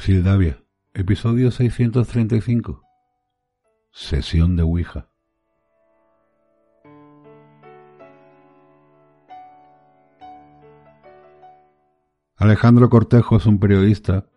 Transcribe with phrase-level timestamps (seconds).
[0.00, 0.64] Sildavia,
[0.94, 2.82] episodio 635.
[3.92, 5.10] Sesión de Ouija.
[12.34, 14.30] Alejandro Cortejo es un periodista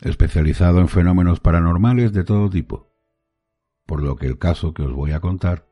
[0.00, 2.90] especializado en fenómenos paranormales de todo tipo,
[3.84, 5.68] por lo que el caso que os voy a contar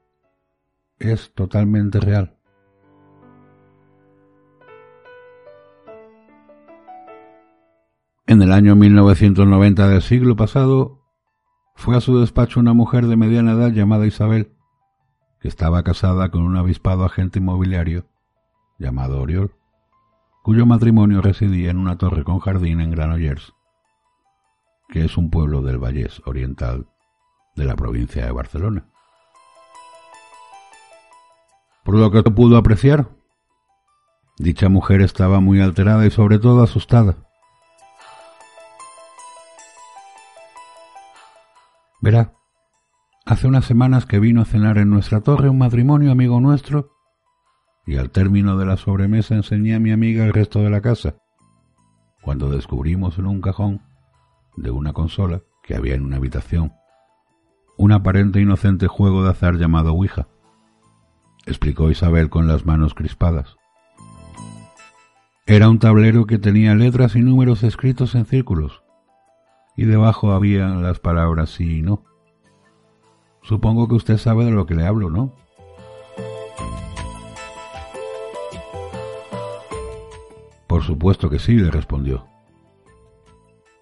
[0.98, 2.36] es totalmente real.
[8.34, 11.00] En el año 1990 del siglo pasado,
[11.76, 14.50] fue a su despacho una mujer de mediana edad llamada Isabel,
[15.38, 18.06] que estaba casada con un avispado agente inmobiliario
[18.76, 19.54] llamado Oriol,
[20.42, 23.54] cuyo matrimonio residía en una torre con jardín en Granollers,
[24.88, 26.88] que es un pueblo del Vallés Oriental
[27.54, 28.88] de la provincia de Barcelona.
[31.84, 33.10] Por lo que pudo apreciar,
[34.38, 37.23] dicha mujer estaba muy alterada y sobre todo asustada.
[42.04, 42.34] Verá,
[43.24, 46.90] hace unas semanas que vino a cenar en nuestra torre un matrimonio amigo nuestro
[47.86, 51.16] y al término de la sobremesa enseñé a mi amiga el resto de la casa,
[52.20, 53.80] cuando descubrimos en un cajón
[54.54, 56.74] de una consola que había en una habitación
[57.78, 60.28] un aparente inocente juego de azar llamado Ouija
[61.46, 63.56] explicó Isabel con las manos crispadas.
[65.46, 68.84] Era un tablero que tenía letras y números escritos en círculos,
[69.76, 72.02] y debajo había las palabras sí y no.
[73.42, 75.32] Supongo que usted sabe de lo que le hablo, ¿no?
[80.66, 82.26] Por supuesto que sí, le respondió.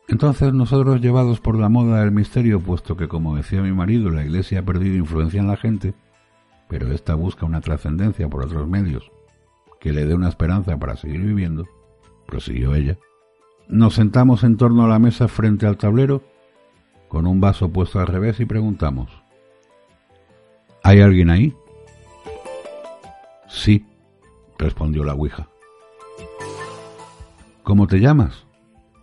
[0.09, 4.25] Entonces nosotros, llevados por la moda del misterio, puesto que, como decía mi marido, la
[4.25, 5.95] Iglesia ha perdido influencia en la gente,
[6.69, 9.11] pero ésta busca una trascendencia por otros medios
[9.81, 11.67] que le dé una esperanza para seguir viviendo,
[12.27, 12.99] prosiguió ella.
[13.73, 16.23] Nos sentamos en torno a la mesa frente al tablero,
[17.09, 19.11] con un vaso puesto al revés y preguntamos,
[20.83, 21.57] ¿Hay alguien ahí?
[23.49, 23.87] Sí,
[24.59, 25.49] respondió la Ouija.
[27.63, 28.47] ¿Cómo te llamas?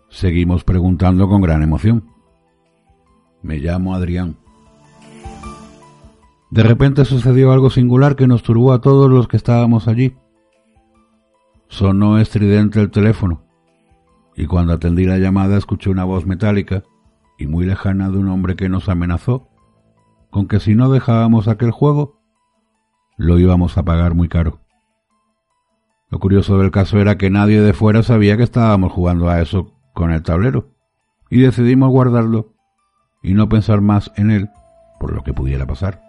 [0.08, 2.04] Seguimos preguntando con gran emoción.
[3.42, 4.38] Me llamo Adrián.
[6.52, 10.16] De repente sucedió algo singular que nos turbó a todos los que estábamos allí.
[11.70, 13.49] Sonó estridente el teléfono,
[14.40, 16.84] y cuando atendí la llamada escuché una voz metálica
[17.38, 19.50] y muy lejana de un hombre que nos amenazó
[20.30, 22.22] con que si no dejábamos aquel juego,
[23.18, 24.62] lo íbamos a pagar muy caro.
[26.10, 29.74] Lo curioso del caso era que nadie de fuera sabía que estábamos jugando a eso
[29.94, 30.70] con el tablero,
[31.30, 32.54] y decidimos guardarlo
[33.22, 34.50] y no pensar más en él
[35.02, 36.09] por lo que pudiera pasar.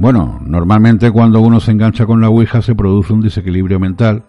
[0.00, 4.24] Bueno, normalmente cuando uno se engancha con la Ouija se produce un desequilibrio mental,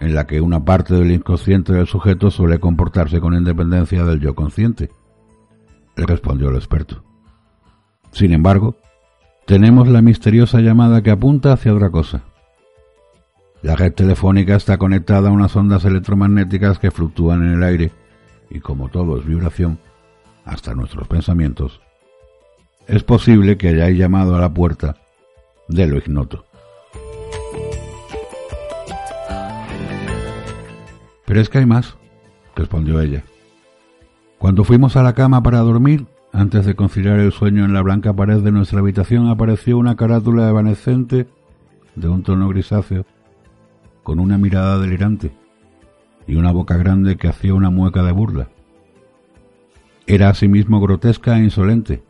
[0.00, 4.34] en la que una parte del inconsciente del sujeto suele comportarse con independencia del yo
[4.34, 4.88] consciente,
[5.96, 7.04] respondió el experto.
[8.12, 8.78] Sin embargo,
[9.46, 12.22] tenemos la misteriosa llamada que apunta hacia otra cosa.
[13.60, 17.92] La red telefónica está conectada a unas ondas electromagnéticas que fluctúan en el aire
[18.48, 19.78] y como todo es vibración,
[20.46, 21.82] hasta nuestros pensamientos,
[22.86, 24.96] es posible que hayáis llamado a la puerta
[25.68, 26.44] de lo ignoto.
[31.26, 31.96] Pero es que hay más,
[32.56, 33.22] respondió ella.
[34.38, 38.12] Cuando fuimos a la cama para dormir, antes de conciliar el sueño en la blanca
[38.12, 41.28] pared de nuestra habitación apareció una carátula evanescente
[41.94, 43.04] de un tono grisáceo,
[44.02, 45.32] con una mirada delirante
[46.26, 48.48] y una boca grande que hacía una mueca de burla.
[50.06, 52.02] Era asimismo grotesca e insolente,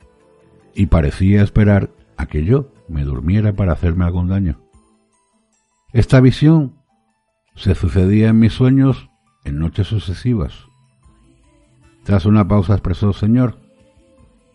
[0.74, 4.60] y parecía esperar a que yo me durmiera para hacerme algún daño.
[5.92, 6.74] Esta visión
[7.54, 9.10] se sucedía en mis sueños
[9.44, 10.66] en noches sucesivas.
[12.04, 13.58] Tras una pausa expresó, Señor,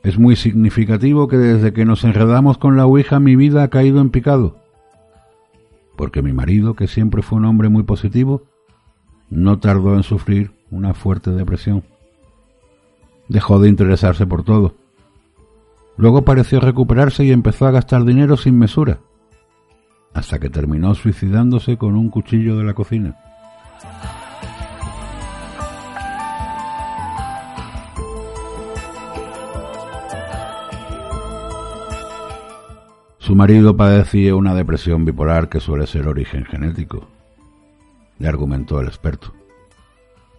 [0.03, 4.01] es muy significativo que desde que nos enredamos con la Ouija mi vida ha caído
[4.01, 4.59] en picado,
[5.95, 8.43] porque mi marido, que siempre fue un hombre muy positivo,
[9.29, 11.83] no tardó en sufrir una fuerte depresión.
[13.27, 14.75] Dejó de interesarse por todo
[15.97, 18.99] Luego pareció recuperarse y empezó a gastar dinero sin mesura,
[20.13, 23.17] hasta que terminó suicidándose con un cuchillo de la cocina.
[33.17, 37.07] Su marido padecía una depresión bipolar que suele ser origen genético,
[38.19, 39.33] le argumentó el experto.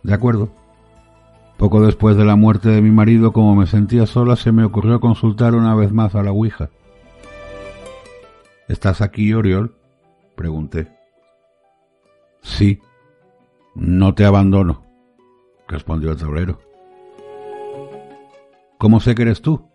[0.02, 0.65] De acuerdo.
[1.56, 5.00] Poco después de la muerte de mi marido, como me sentía sola, se me ocurrió
[5.00, 6.70] consultar una vez más a la Ouija.
[8.68, 9.74] ¿Estás aquí, Oriol?
[10.34, 10.92] pregunté.
[12.42, 12.80] Sí.
[13.74, 14.84] No te abandono,
[15.68, 16.60] respondió el tablero.
[18.78, 19.68] ¿Cómo sé que eres tú?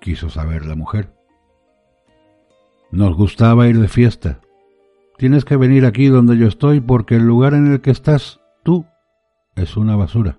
[0.00, 1.12] quiso saber la mujer.
[2.92, 4.40] Nos gustaba ir de fiesta.
[5.18, 8.86] Tienes que venir aquí donde yo estoy porque el lugar en el que estás tú
[9.56, 10.38] es una basura.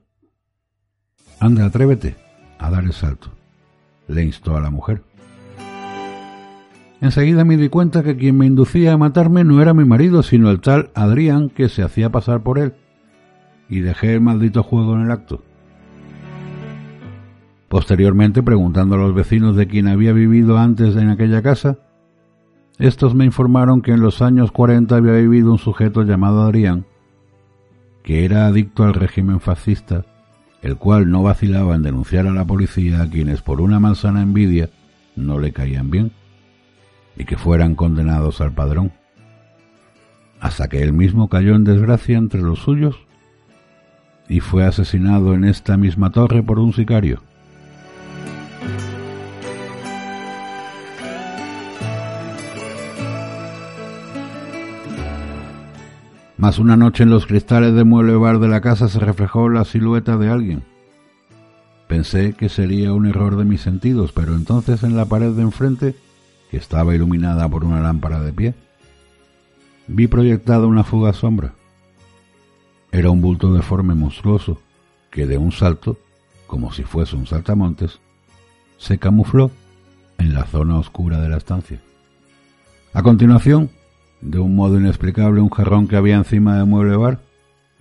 [1.39, 2.15] Anda, atrévete
[2.57, 3.29] a dar el salto,
[4.07, 5.03] le instó a la mujer.
[6.99, 10.49] Enseguida me di cuenta que quien me inducía a matarme no era mi marido, sino
[10.49, 12.73] el tal Adrián que se hacía pasar por él,
[13.69, 15.43] y dejé el maldito juego en el acto.
[17.67, 21.77] Posteriormente, preguntando a los vecinos de quien había vivido antes en aquella casa,
[22.79, 26.85] estos me informaron que en los años 40 había vivido un sujeto llamado Adrián,
[28.03, 30.05] que era adicto al régimen fascista,
[30.67, 34.69] el cual no vacilaba en denunciar a la policía a quienes por una malsana envidia
[35.15, 36.11] no le caían bien,
[37.15, 38.91] y que fueran condenados al padrón,
[40.41, 42.97] hasta que él mismo cayó en desgracia entre los suyos
[44.27, 47.23] y fue asesinado en esta misma torre por un sicario.
[56.37, 59.65] Más una noche en los cristales de mueble bar de la casa se reflejó la
[59.65, 60.63] silueta de alguien.
[61.87, 65.95] Pensé que sería un error de mis sentidos, pero entonces en la pared de enfrente,
[66.51, 68.53] que estaba iluminada por una lámpara de pie,
[69.87, 71.53] vi proyectada una fugaz sombra.
[72.91, 74.61] Era un bulto deforme monstruoso
[75.09, 75.97] que de un salto,
[76.45, 77.99] como si fuese un saltamontes,
[78.77, 79.49] se camufló
[80.19, 81.81] en la zona oscura de la estancia.
[82.93, 83.71] A continuación,
[84.21, 87.19] de un modo inexplicable, un jarrón que había encima del mueble bar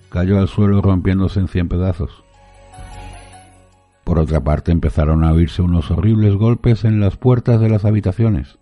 [0.09, 2.25] cayó al suelo rompiéndose en cien pedazos.
[4.05, 8.59] Por otra parte empezaron a oírse unos horribles golpes en las puertas de las habitaciones.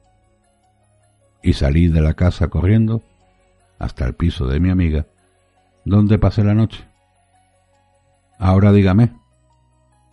[1.42, 3.02] Y salí de la casa corriendo
[3.78, 5.06] hasta el piso de mi amiga,
[5.84, 6.86] donde pasé la noche.
[8.38, 9.12] Ahora dígame,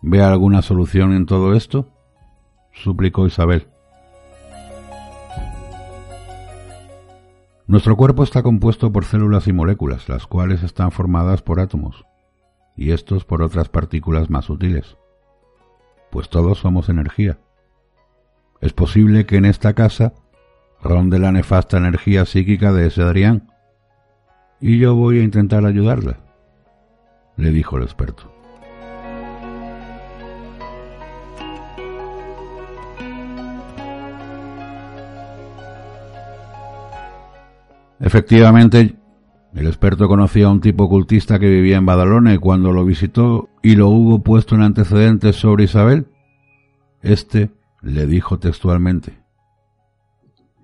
[0.02, 1.88] ¿ve alguna solución en todo esto?
[2.74, 3.71] suplicó Isabel.
[7.72, 12.06] Nuestro cuerpo está compuesto por células y moléculas, las cuales están formadas por átomos,
[12.76, 14.98] y estos por otras partículas más sutiles,
[16.10, 17.40] pues todos somos energía.
[18.60, 20.12] Es posible que en esta casa
[20.84, 23.54] ronde la nefasta energía psíquica de ese Adrián,
[24.60, 26.18] y yo voy a intentar ayudarla,
[27.38, 28.41] le dijo el experto.
[38.02, 38.96] Efectivamente,
[39.54, 43.50] el experto conocía a un tipo ocultista que vivía en Badalona y cuando lo visitó
[43.62, 46.08] y lo hubo puesto en antecedentes sobre Isabel,
[47.02, 47.52] este
[47.82, 49.20] le dijo textualmente,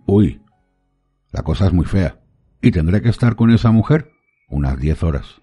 [0.07, 0.41] Uy,
[1.31, 2.19] la cosa es muy fea
[2.59, 4.09] y tendré que estar con esa mujer
[4.49, 5.41] unas diez horas.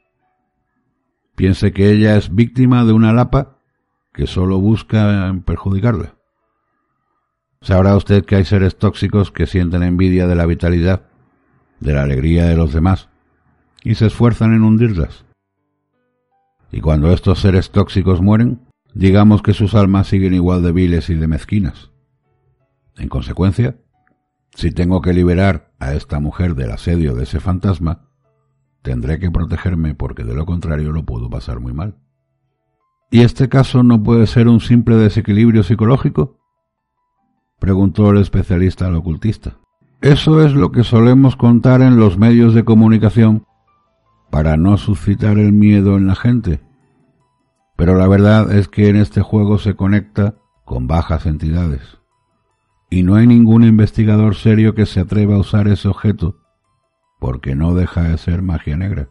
[1.36, 3.58] Piense que ella es víctima de una lapa
[4.12, 6.16] que solo busca perjudicarla.
[7.60, 11.13] Sabrá usted que hay seres tóxicos que sienten envidia de la vitalidad
[11.84, 13.08] de la alegría de los demás
[13.84, 15.24] y se esfuerzan en hundirlas.
[16.72, 18.60] Y cuando estos seres tóxicos mueren,
[18.94, 21.92] digamos que sus almas siguen igual de viles y de mezquinas.
[22.96, 23.76] En consecuencia,
[24.54, 28.08] si tengo que liberar a esta mujer del asedio de ese fantasma,
[28.82, 31.96] tendré que protegerme porque de lo contrario lo puedo pasar muy mal.
[33.10, 36.40] ¿Y este caso no puede ser un simple desequilibrio psicológico?
[37.60, 39.58] preguntó el especialista al ocultista.
[40.04, 43.46] Eso es lo que solemos contar en los medios de comunicación
[44.30, 46.60] para no suscitar el miedo en la gente.
[47.74, 50.34] Pero la verdad es que en este juego se conecta
[50.66, 51.80] con bajas entidades.
[52.90, 56.36] Y no hay ningún investigador serio que se atreva a usar ese objeto,
[57.18, 59.08] porque no deja de ser magia negra.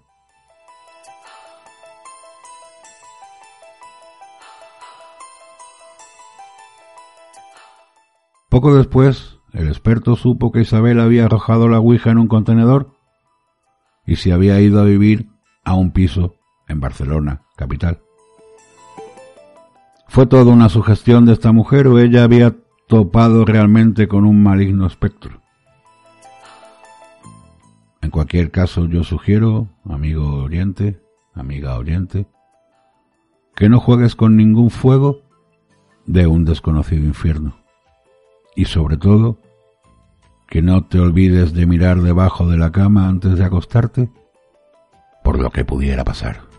[8.47, 12.91] Poco después, el experto supo que Isabel había arrojado la Ouija en un contenedor
[14.05, 15.29] y se había ido a vivir
[15.63, 16.35] a un piso
[16.67, 17.99] en Barcelona, capital.
[20.07, 22.55] ¿Fue toda una sugestión de esta mujer o ella había
[22.87, 25.41] topado realmente con un maligno espectro?
[28.01, 31.01] En cualquier caso, yo sugiero, amigo Oriente,
[31.33, 32.27] amiga Oriente,
[33.55, 35.21] que no juegues con ningún fuego
[36.05, 37.55] de un desconocido infierno.
[38.55, 39.39] Y sobre todo,
[40.53, 44.11] que no te olvides de mirar debajo de la cama antes de acostarte
[45.23, 46.52] por lo que pudiera pasar.